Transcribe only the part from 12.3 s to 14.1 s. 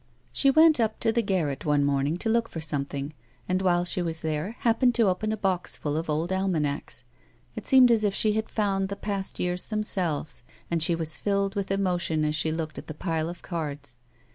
she looked at the pile of cards.